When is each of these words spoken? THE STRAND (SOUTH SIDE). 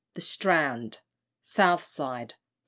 THE 0.15 0.21
STRAND 0.21 0.97
(SOUTH 1.43 1.85
SIDE). 1.85 2.33